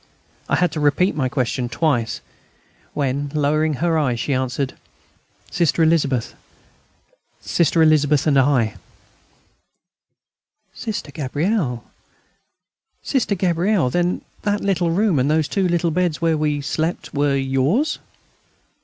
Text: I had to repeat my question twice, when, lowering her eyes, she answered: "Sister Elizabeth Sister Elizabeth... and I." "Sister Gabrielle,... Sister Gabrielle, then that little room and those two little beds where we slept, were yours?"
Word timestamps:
I 0.49 0.55
had 0.55 0.71
to 0.71 0.79
repeat 0.79 1.13
my 1.15 1.29
question 1.29 1.69
twice, 1.69 2.21
when, 2.95 3.31
lowering 3.35 3.75
her 3.75 3.99
eyes, 3.99 4.19
she 4.19 4.33
answered: 4.33 4.73
"Sister 5.51 5.83
Elizabeth 5.83 6.33
Sister 7.39 7.83
Elizabeth... 7.83 8.25
and 8.25 8.39
I." 8.39 8.77
"Sister 10.73 11.11
Gabrielle,... 11.11 11.83
Sister 13.03 13.35
Gabrielle, 13.35 13.91
then 13.91 14.21
that 14.41 14.61
little 14.61 14.89
room 14.89 15.19
and 15.19 15.29
those 15.29 15.47
two 15.47 15.67
little 15.67 15.91
beds 15.91 16.19
where 16.19 16.35
we 16.35 16.61
slept, 16.61 17.13
were 17.13 17.35
yours?" 17.35 17.99